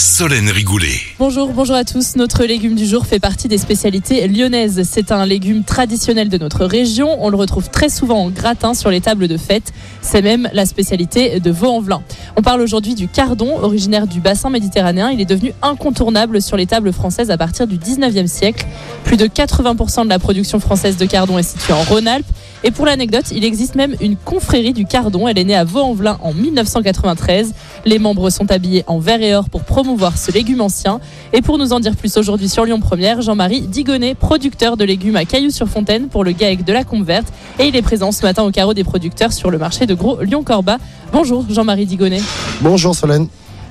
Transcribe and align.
Solène 0.00 0.48
Rigoulet. 0.48 0.98
Bonjour, 1.18 1.52
bonjour 1.52 1.76
à 1.76 1.84
tous. 1.84 2.16
Notre 2.16 2.44
légume 2.46 2.74
du 2.74 2.86
jour 2.86 3.04
fait 3.04 3.18
partie 3.18 3.48
des 3.48 3.58
spécialités 3.58 4.26
lyonnaises. 4.28 4.88
C'est 4.90 5.12
un 5.12 5.26
légume 5.26 5.62
traditionnel 5.62 6.30
de 6.30 6.38
notre 6.38 6.64
région. 6.64 7.22
On 7.22 7.28
le 7.28 7.36
retrouve 7.36 7.68
très 7.68 7.90
souvent 7.90 8.24
en 8.24 8.30
gratin 8.30 8.72
sur 8.72 8.88
les 8.88 9.02
tables 9.02 9.28
de 9.28 9.36
fête. 9.36 9.74
C'est 10.00 10.22
même 10.22 10.48
la 10.54 10.64
spécialité 10.64 11.38
de 11.38 11.50
Vaux-en-Velin. 11.50 12.02
On 12.34 12.40
parle 12.40 12.62
aujourd'hui 12.62 12.94
du 12.94 13.08
cardon, 13.08 13.58
originaire 13.60 14.06
du 14.06 14.20
bassin 14.20 14.48
méditerranéen. 14.48 15.10
Il 15.10 15.20
est 15.20 15.26
devenu 15.26 15.52
incontournable 15.60 16.40
sur 16.40 16.56
les 16.56 16.64
tables 16.64 16.94
françaises 16.94 17.30
à 17.30 17.36
partir 17.36 17.66
du 17.66 17.76
19e 17.76 18.26
siècle. 18.26 18.66
Plus 19.04 19.18
de 19.18 19.26
80% 19.26 20.04
de 20.04 20.08
la 20.08 20.18
production 20.18 20.60
française 20.60 20.96
de 20.96 21.04
cardon 21.04 21.36
est 21.36 21.42
située 21.42 21.74
en 21.74 21.82
Rhône-Alpes. 21.82 22.26
Et 22.64 22.70
pour 22.70 22.86
l'anecdote, 22.86 23.32
il 23.32 23.44
existe 23.44 23.74
même 23.74 23.94
une 24.00 24.16
confrérie 24.16 24.72
du 24.72 24.86
cardon. 24.86 25.28
Elle 25.28 25.38
est 25.38 25.44
née 25.44 25.56
à 25.56 25.64
Vaux-en-Velin 25.64 26.18
en 26.22 26.32
1993. 26.32 27.52
Les 27.86 27.98
membres 27.98 28.28
sont 28.28 28.50
habillés 28.50 28.84
en 28.86 28.98
vert 28.98 29.22
et 29.22 29.34
or 29.34 29.48
pour 29.48 29.64
promouvoir 29.64 29.89
ce 30.16 30.32
légume 30.32 30.60
ancien. 30.60 31.00
Et 31.32 31.42
pour 31.42 31.58
nous 31.58 31.72
en 31.72 31.80
dire 31.80 31.96
plus 31.96 32.16
aujourd'hui 32.16 32.48
sur 32.48 32.64
Lyon 32.64 32.80
Première, 32.80 33.22
Jean-Marie 33.22 33.62
Digonnet, 33.62 34.14
producteur 34.14 34.76
de 34.76 34.84
légumes 34.84 35.16
à 35.16 35.24
Cailloux-sur-Fontaine 35.24 36.08
pour 36.08 36.24
le 36.24 36.32
GAEC 36.32 36.64
de 36.64 36.72
la 36.72 36.84
Combe 36.84 37.04
Verte. 37.04 37.32
Et 37.58 37.66
il 37.66 37.76
est 37.76 37.82
présent 37.82 38.12
ce 38.12 38.22
matin 38.22 38.42
au 38.44 38.50
carreau 38.50 38.74
des 38.74 38.84
producteurs 38.84 39.32
sur 39.32 39.50
le 39.50 39.58
marché 39.58 39.86
de 39.86 39.94
gros 39.94 40.20
Lyon-Corba. 40.22 40.78
Bonjour 41.12 41.44
Jean-Marie 41.48 41.86
Digonnet. 41.86 42.22
Bonjour 42.60 42.94
Solène. 42.94 43.26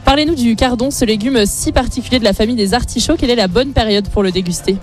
Parlez-nous 0.06 0.36
du 0.36 0.56
cardon, 0.56 0.92
ce 0.92 1.06
légume 1.06 1.46
si 1.46 1.72
particulier 1.72 2.20
de 2.20 2.24
la 2.24 2.34
famille 2.34 2.56
des 2.56 2.74
artichauts. 2.74 3.16
Quelle 3.18 3.30
est 3.30 3.36
la 3.36 3.48
bonne 3.48 3.72
période 3.72 4.08
pour 4.10 4.24
le 4.24 4.32
déguster? 4.32 4.78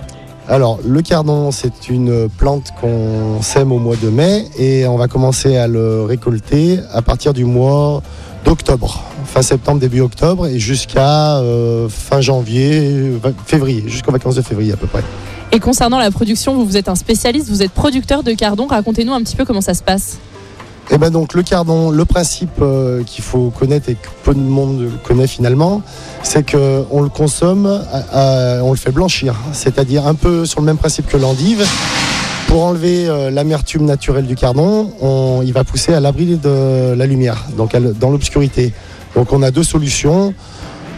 Alors, 0.48 0.78
le 0.86 1.02
cardon, 1.02 1.50
c'est 1.50 1.88
une 1.88 2.28
plante 2.28 2.72
qu'on 2.80 3.42
sème 3.42 3.72
au 3.72 3.80
mois 3.80 3.96
de 3.96 4.08
mai 4.08 4.44
et 4.56 4.86
on 4.86 4.96
va 4.96 5.08
commencer 5.08 5.56
à 5.56 5.66
le 5.66 6.04
récolter 6.04 6.78
à 6.92 7.02
partir 7.02 7.34
du 7.34 7.44
mois 7.44 8.00
d'octobre, 8.46 9.02
fin 9.26 9.42
septembre, 9.42 9.80
début 9.80 10.00
octobre 10.00 10.46
et 10.46 10.58
jusqu'à 10.60 11.38
euh, 11.38 11.88
fin 11.88 12.20
janvier, 12.20 13.10
va- 13.22 13.30
février, 13.44 13.82
jusqu'aux 13.88 14.12
vacances 14.12 14.36
de 14.36 14.42
février 14.42 14.72
à 14.72 14.76
peu 14.76 14.86
près. 14.86 15.02
Et 15.52 15.58
concernant 15.58 15.98
la 15.98 16.10
production, 16.12 16.54
vous, 16.54 16.64
vous 16.64 16.76
êtes 16.76 16.88
un 16.88 16.94
spécialiste, 16.94 17.48
vous 17.48 17.62
êtes 17.62 17.72
producteur 17.72 18.22
de 18.22 18.32
cardon. 18.32 18.66
Racontez-nous 18.68 19.12
un 19.12 19.20
petit 19.22 19.34
peu 19.36 19.44
comment 19.44 19.60
ça 19.60 19.74
se 19.74 19.82
passe. 19.82 20.18
Et 20.92 20.98
ben 20.98 21.10
donc 21.10 21.34
le 21.34 21.42
cardon, 21.42 21.90
le 21.90 22.04
principe 22.04 22.60
euh, 22.62 23.02
qu'il 23.02 23.24
faut 23.24 23.50
connaître 23.50 23.88
et 23.88 23.94
que 23.96 24.06
peu 24.22 24.32
de 24.32 24.38
monde 24.38 24.88
connaît 25.02 25.26
finalement, 25.26 25.82
c'est 26.22 26.44
que 26.44 26.84
on 26.92 27.02
le 27.02 27.08
consomme, 27.08 27.66
à- 27.92 28.58
à- 28.58 28.62
on 28.62 28.70
le 28.70 28.76
fait 28.76 28.92
blanchir, 28.92 29.34
c'est-à-dire 29.52 30.06
un 30.06 30.14
peu 30.14 30.46
sur 30.46 30.60
le 30.60 30.66
même 30.66 30.76
principe 30.78 31.08
que 31.08 31.16
l'endive. 31.16 31.66
Pour 32.48 32.62
enlever 32.64 33.06
euh, 33.06 33.30
l'amertume 33.30 33.84
naturelle 33.84 34.26
du 34.26 34.34
cardon, 34.36 34.90
on- 35.00 35.42
il 35.44 35.52
va 35.52 35.64
pousser 35.64 35.92
à 35.92 36.00
l'abri 36.00 36.36
de 36.36 36.94
la 36.96 37.06
lumière, 37.06 37.44
donc 37.56 37.76
dans 37.98 38.10
l'obscurité. 38.10 38.72
Donc 39.14 39.32
on 39.32 39.42
a 39.42 39.50
deux 39.50 39.64
solutions. 39.64 40.32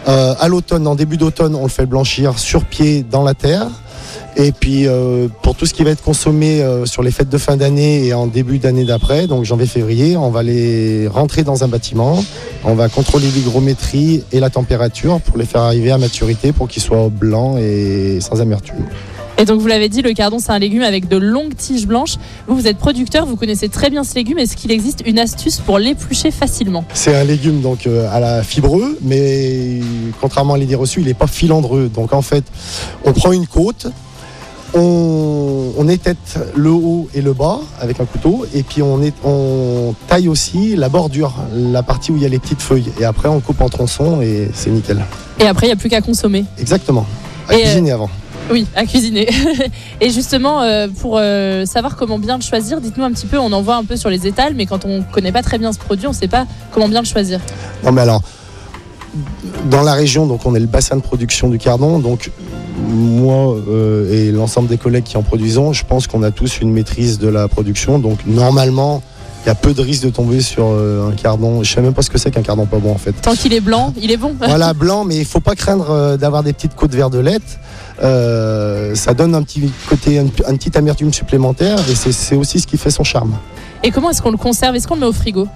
Euh, 0.07 0.33
à 0.39 0.47
l'automne, 0.47 0.87
en 0.87 0.95
début 0.95 1.17
d'automne, 1.17 1.55
on 1.55 1.63
le 1.63 1.69
fait 1.69 1.85
blanchir 1.85 2.39
sur 2.39 2.63
pied 2.65 3.03
dans 3.09 3.23
la 3.23 3.33
terre. 3.33 3.67
Et 4.37 4.51
puis 4.53 4.87
euh, 4.87 5.27
pour 5.43 5.55
tout 5.55 5.65
ce 5.65 5.73
qui 5.73 5.83
va 5.83 5.89
être 5.89 6.03
consommé 6.03 6.63
sur 6.85 7.03
les 7.03 7.11
fêtes 7.11 7.29
de 7.29 7.37
fin 7.37 7.57
d'année 7.57 8.05
et 8.05 8.13
en 8.13 8.27
début 8.27 8.59
d'année 8.59 8.85
d'après, 8.85 9.27
donc 9.27 9.43
janvier-février, 9.43 10.15
on 10.17 10.29
va 10.29 10.43
les 10.43 11.07
rentrer 11.07 11.43
dans 11.43 11.63
un 11.63 11.67
bâtiment. 11.67 12.23
On 12.63 12.75
va 12.75 12.87
contrôler 12.89 13.27
l'hygrométrie 13.27 14.23
et 14.31 14.39
la 14.39 14.49
température 14.49 15.19
pour 15.19 15.37
les 15.37 15.45
faire 15.45 15.61
arriver 15.61 15.91
à 15.91 15.97
maturité 15.97 16.53
pour 16.53 16.67
qu'ils 16.67 16.83
soient 16.83 17.09
blancs 17.09 17.57
et 17.59 18.19
sans 18.21 18.39
amertume. 18.39 18.85
Et 19.39 19.45
donc 19.45 19.61
vous 19.61 19.67
l'avez 19.67 19.87
dit, 19.87 20.01
le 20.01 20.11
cardon 20.13 20.37
c'est 20.39 20.51
un 20.51 20.59
légume 20.59 20.81
avec 20.81 21.07
de 21.07 21.15
longues 21.15 21.55
tiges 21.55 21.87
blanches. 21.87 22.15
Vous, 22.47 22.55
vous 22.55 22.67
êtes 22.67 22.77
producteur, 22.77 23.25
vous 23.25 23.37
connaissez 23.37 23.69
très 23.69 23.89
bien 23.89 24.03
ce 24.03 24.13
légume. 24.15 24.37
Est-ce 24.37 24.57
qu'il 24.57 24.69
existe 24.69 25.01
une 25.05 25.17
astuce 25.17 25.59
pour 25.59 25.79
l'éplucher 25.79 26.29
facilement? 26.29 26.83
C'est 26.93 27.15
un 27.15 27.23
légume 27.23 27.61
donc 27.61 27.87
euh, 27.87 28.09
à 28.11 28.19
la 28.19 28.43
fibreux, 28.43 28.97
mais 29.01 29.79
contrairement 30.19 30.55
à 30.55 30.57
l'idée 30.57 30.75
reçue, 30.75 30.99
il 30.99 31.07
n'est 31.07 31.13
pas 31.13 31.27
filandreux. 31.27 31.89
Donc 31.93 32.11
en 32.11 32.21
fait, 32.21 32.43
on 33.05 33.13
prend 33.13 33.31
une 33.31 33.47
côte, 33.47 33.87
on, 34.73 35.71
on 35.77 35.87
étête 35.87 36.37
le 36.53 36.71
haut 36.71 37.07
et 37.15 37.21
le 37.21 37.31
bas 37.31 37.59
avec 37.79 38.01
un 38.01 38.05
couteau, 38.05 38.45
et 38.53 38.63
puis 38.63 38.81
on, 38.81 39.01
est, 39.01 39.13
on 39.23 39.95
taille 40.09 40.27
aussi 40.27 40.75
la 40.75 40.89
bordure, 40.89 41.33
la 41.55 41.81
partie 41.81 42.11
où 42.11 42.17
il 42.17 42.23
y 42.23 42.25
a 42.25 42.29
les 42.29 42.39
petites 42.39 42.61
feuilles. 42.61 42.91
Et 42.99 43.05
après, 43.05 43.29
on 43.29 43.39
coupe 43.39 43.61
en 43.61 43.69
tronçons 43.69 44.21
et 44.21 44.49
c'est 44.53 44.69
nickel. 44.69 45.01
Et 45.39 45.45
après, 45.47 45.67
il 45.67 45.69
n'y 45.69 45.73
a 45.73 45.77
plus 45.77 45.89
qu'à 45.89 46.01
consommer. 46.01 46.43
Exactement. 46.59 47.05
À 47.47 47.53
Et, 47.53 47.59
euh, 47.59 47.61
cuisiner 47.61 47.91
avant. 47.91 48.09
Oui, 48.51 48.65
à 48.75 48.85
cuisiner. 48.85 49.29
et 50.01 50.09
justement, 50.09 50.61
euh, 50.61 50.87
pour 50.87 51.17
euh, 51.17 51.65
savoir 51.65 51.95
comment 51.95 52.17
bien 52.17 52.37
le 52.37 52.43
choisir, 52.43 52.81
dites-nous 52.81 53.03
un 53.03 53.11
petit 53.11 53.27
peu, 53.27 53.37
on 53.37 53.51
en 53.51 53.61
voit 53.61 53.75
un 53.75 53.83
peu 53.83 53.95
sur 53.95 54.09
les 54.09 54.25
étals, 54.27 54.53
mais 54.55 54.65
quand 54.65 54.85
on 54.85 55.03
connaît 55.03 55.31
pas 55.31 55.43
très 55.43 55.57
bien 55.57 55.71
ce 55.71 55.79
produit, 55.79 56.07
on 56.07 56.11
ne 56.11 56.15
sait 56.15 56.27
pas 56.27 56.45
comment 56.71 56.89
bien 56.89 57.01
le 57.01 57.05
choisir. 57.05 57.39
Non 57.83 57.91
mais 57.91 58.01
alors, 58.01 58.21
dans 59.69 59.81
la 59.81 59.93
région, 59.93 60.25
donc 60.25 60.45
on 60.45 60.55
est 60.55 60.59
le 60.59 60.65
bassin 60.65 60.95
de 60.95 61.01
production 61.01 61.49
du 61.49 61.57
cardon, 61.57 61.99
donc 61.99 62.31
moi 62.87 63.55
euh, 63.69 64.11
et 64.11 64.31
l'ensemble 64.31 64.67
des 64.67 64.77
collègues 64.77 65.03
qui 65.03 65.17
en 65.17 65.23
produisons, 65.23 65.73
je 65.73 65.85
pense 65.85 66.07
qu'on 66.07 66.23
a 66.23 66.31
tous 66.31 66.59
une 66.61 66.71
maîtrise 66.71 67.19
de 67.19 67.27
la 67.27 67.47
production, 67.47 67.99
donc 67.99 68.19
normalement, 68.25 69.01
y 69.49 69.51
a 69.51 69.55
peu 69.55 69.73
de 69.73 69.81
risques 69.81 70.03
de 70.03 70.09
tomber 70.11 70.41
sur 70.41 70.65
euh, 70.67 71.09
un 71.09 71.15
cardon. 71.15 71.63
Je 71.63 71.73
sais 71.73 71.81
même 71.81 71.93
pas 71.93 72.03
ce 72.03 72.09
que 72.09 72.17
c'est 72.19 72.29
qu'un 72.31 72.43
cardon 72.43 72.65
pas 72.67 72.77
bon 72.77 72.91
en 72.91 72.97
fait. 72.97 73.13
Tant 73.13 73.33
qu'il 73.33 73.51
est 73.53 73.61
blanc, 73.61 73.93
il 74.01 74.11
est 74.11 74.17
bon. 74.17 74.35
Voilà, 74.39 74.73
blanc, 74.73 75.05
mais 75.05 75.17
il 75.17 75.25
faut 75.25 75.39
pas 75.39 75.55
craindre 75.55 75.89
euh, 75.89 76.17
d'avoir 76.17 76.43
des 76.43 76.53
petites 76.53 76.75
côtes 76.75 76.93
verdolettes. 76.93 77.59
Euh, 78.03 78.95
ça 78.95 79.13
donne 79.13 79.35
un 79.35 79.41
petit 79.43 79.71
côté, 79.89 80.19
un, 80.19 80.25
un 80.47 80.55
petit 80.55 80.77
amertume 80.77 81.11
supplémentaire, 81.13 81.77
et 81.89 81.95
c'est- 81.95 82.11
c'est 82.11 82.35
aussi 82.35 82.59
ce 82.59 82.67
qui 82.67 82.77
fait 82.77 82.91
son 82.91 83.03
charme. 83.03 83.33
Et 83.83 83.91
comment 83.91 84.09
est-ce 84.11 84.21
qu'on 84.21 84.31
le 84.31 84.37
conserve? 84.37 84.75
Est-ce 84.75 84.87
qu'on 84.87 84.95
le 84.95 85.01
met 85.01 85.07
au 85.07 85.13
frigo? 85.13 85.47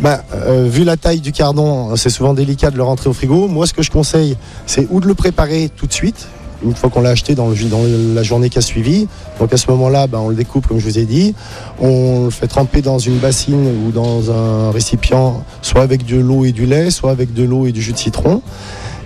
Ben, 0.00 0.20
euh, 0.34 0.66
vu 0.68 0.84
la 0.84 0.96
taille 0.96 1.20
du 1.20 1.32
cardon, 1.32 1.94
c'est 1.96 2.10
souvent 2.10 2.32
délicat 2.34 2.70
de 2.70 2.76
le 2.76 2.82
rentrer 2.82 3.08
au 3.10 3.12
frigo. 3.12 3.48
Moi, 3.48 3.66
ce 3.66 3.72
que 3.74 3.82
je 3.82 3.90
conseille, 3.90 4.36
c'est 4.66 4.86
ou 4.90 5.00
de 5.00 5.06
le 5.06 5.14
préparer 5.14 5.70
tout 5.76 5.86
de 5.86 5.92
suite, 5.92 6.26
une 6.64 6.74
fois 6.74 6.90
qu'on 6.90 7.00
l'a 7.00 7.10
acheté 7.10 7.34
dans, 7.34 7.48
le, 7.48 7.56
dans 7.68 7.80
la 8.14 8.22
journée 8.22 8.48
qui 8.50 8.58
a 8.58 8.62
suivi. 8.62 9.06
Donc 9.40 9.52
à 9.52 9.56
ce 9.56 9.70
moment-là, 9.70 10.06
ben, 10.06 10.18
on 10.18 10.28
le 10.28 10.34
découpe, 10.36 10.66
comme 10.66 10.78
je 10.78 10.84
vous 10.84 10.98
ai 10.98 11.04
dit. 11.04 11.34
On 11.80 12.24
le 12.24 12.30
fait 12.30 12.46
tremper 12.46 12.82
dans 12.82 12.98
une 12.98 13.18
bassine 13.18 13.66
ou 13.86 13.90
dans 13.90 14.30
un 14.30 14.70
récipient, 14.70 15.42
soit 15.62 15.82
avec 15.82 16.04
de 16.06 16.16
l'eau 16.18 16.44
et 16.44 16.52
du 16.52 16.66
lait, 16.66 16.90
soit 16.90 17.10
avec 17.10 17.32
de 17.34 17.42
l'eau 17.44 17.66
et 17.66 17.72
du 17.72 17.82
jus 17.82 17.92
de 17.92 17.98
citron. 17.98 18.42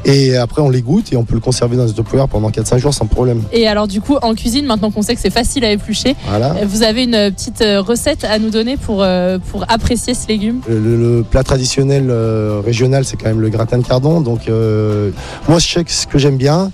Et 0.08 0.36
après, 0.36 0.62
on 0.62 0.68
l'égoutte 0.70 1.12
et 1.12 1.16
on 1.16 1.24
peut 1.24 1.34
le 1.34 1.40
conserver 1.40 1.76
dans 1.76 1.82
un 1.90 1.92
Tupperware 1.92 2.28
pendant 2.28 2.50
4-5 2.50 2.78
jours 2.78 2.94
sans 2.94 3.06
problème. 3.06 3.42
Et 3.52 3.66
alors 3.66 3.88
du 3.88 4.00
coup, 4.00 4.14
en 4.22 4.34
cuisine, 4.36 4.64
maintenant 4.64 4.92
qu'on 4.92 5.02
sait 5.02 5.16
que 5.16 5.20
c'est 5.20 5.30
facile 5.30 5.64
à 5.64 5.72
éplucher, 5.72 6.14
Voilà. 6.28 6.54
vous 6.64 6.84
avez 6.84 7.02
une 7.04 7.32
petite 7.32 7.60
euh, 7.62 7.80
recette 7.80 8.22
à 8.22 8.38
nous 8.38 8.50
donner 8.50 8.76
pour, 8.76 9.02
euh, 9.02 9.38
pour 9.50 9.64
apprécier 9.68 10.14
ce 10.14 10.28
légume? 10.28 10.60
Le, 10.68 10.78
le- 10.78 10.96
le 11.16 11.22
plat 11.24 11.42
traditionnel 11.42 12.06
euh, 12.08 12.60
régional, 12.64 13.04
c'est 13.04 13.16
quand 13.16 13.26
même 13.26 13.40
le 13.40 13.48
gratin 13.48 13.78
de 13.78 13.84
cardon. 13.84 14.20
Donc, 14.20 14.42
euh, 14.48 15.10
moi, 15.48 15.58
je 15.58 15.66
sais 15.66 15.82
que 15.82 15.90
ce 15.90 16.06
que 16.06 16.18
j'aime 16.18 16.36
bien. 16.36 16.70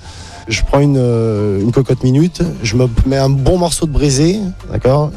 Je 0.48 0.62
prends 0.62 0.80
une, 0.80 0.96
euh, 0.98 1.60
une 1.60 1.72
cocotte 1.72 2.02
minute, 2.02 2.42
je 2.62 2.76
me 2.76 2.88
mets 3.06 3.16
un 3.16 3.30
bon 3.30 3.58
morceau 3.58 3.86
de 3.86 3.92
braisé, 3.92 4.40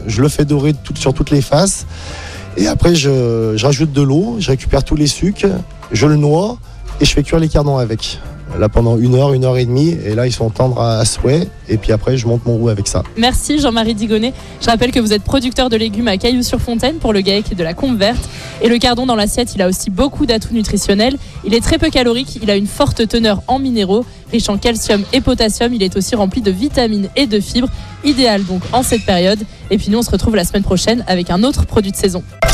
Je 0.08 0.22
le 0.22 0.30
fais 0.30 0.46
dorer 0.46 0.74
sur 0.96 1.14
toutes 1.14 1.32
les 1.32 1.42
faces. 1.42 1.86
Et 2.58 2.68
après, 2.68 2.96
je, 2.96 3.54
je 3.56 3.66
rajoute 3.66 3.92
de 3.92 4.02
l'eau, 4.02 4.38
je 4.40 4.50
récupère 4.50 4.84
tous 4.84 4.96
les 4.96 5.08
sucres, 5.08 5.48
je 5.92 6.08
le 6.08 6.16
noie 6.16 6.58
et 7.02 7.06
je 7.06 7.14
fais 7.14 7.24
cuire 7.24 7.40
les 7.40 7.50
cardons 7.50 7.78
avec. 7.78 8.20
Là, 8.60 8.70
pendant 8.70 8.98
une 8.98 9.16
heure, 9.16 9.34
une 9.34 9.44
heure 9.44 9.58
et 9.58 9.66
demie. 9.66 9.98
Et 10.06 10.16
là, 10.16 10.28
ils 10.28 10.32
sont 10.32 10.50
tendres 10.50 10.80
à, 10.82 11.04
souhait. 11.06 11.48
Et 11.68 11.78
puis 11.78 11.92
après, 11.92 12.18
je 12.18 12.28
monte 12.28 12.46
mon 12.46 12.58
roux 12.58 12.70
avec 12.70 12.88
ça. 12.88 13.04
Merci 13.18 13.60
Jean-Marie 13.60 13.96
Digonnet. 13.96 14.34
Je 14.62 14.68
rappelle 14.68 14.92
que 14.92 15.00
vous 15.00 15.14
êtes 15.14 15.24
producteur 15.24 15.70
de 15.70 15.78
légumes 15.78 16.08
à 16.08 16.18
Cailloux-sur-Fontaine 16.18 16.96
pour 16.96 17.14
le 17.14 17.22
GAEC 17.22 17.56
de 17.56 17.64
la 17.64 17.74
Combe 17.74 17.98
Verte. 17.98 18.30
Et 18.62 18.70
le 18.70 18.78
cardon 18.78 19.06
dans 19.06 19.16
l'assiette, 19.16 19.56
il 19.56 19.62
a 19.62 19.68
aussi 19.68 19.90
beaucoup 19.90 20.26
d'atouts 20.26 20.54
nutritionnels. 20.54 21.18
Il 21.44 21.54
est 21.54 21.62
très 21.62 21.78
peu 21.78 21.90
calorique, 21.90 22.40
il 22.42 22.50
a 22.50 22.56
une 22.56 22.68
forte 22.68 23.08
teneur 23.08 23.42
en 23.48 23.60
minéraux, 23.60 24.06
riche 24.32 24.50
en 24.50 24.58
calcium 24.58 25.04
et 25.14 25.22
potassium. 25.22 25.74
Il 25.74 25.84
est 25.84 25.96
aussi 25.98 26.16
rempli 26.16 26.42
de 26.42 26.52
vitamines 26.52 27.10
et 27.16 27.28
de 27.28 27.40
fibres, 27.40 27.70
idéal 28.04 28.44
donc 28.46 28.62
en 28.72 28.84
cette 28.84 29.06
période. 29.06 29.40
Et 29.70 29.78
puis 29.78 29.90
nous, 29.90 30.00
on 30.00 30.04
se 30.04 30.12
retrouve 30.12 30.36
la 30.36 30.46
semaine 30.46 30.64
prochaine 30.64 31.04
avec 31.08 31.30
un 31.30 31.44
autre 31.44 31.66
produit 31.66 31.92
de 31.92 31.98
saison. 31.98 32.24